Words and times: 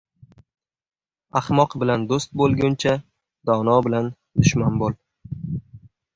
•Ahmoq 1.41 1.75
bilan 1.83 2.07
do‘st 2.13 2.33
bo‘lguncha, 2.43 2.95
dono 3.51 3.77
bilan 3.91 4.11
dushman 4.43 4.83
bo‘l. 4.83 4.99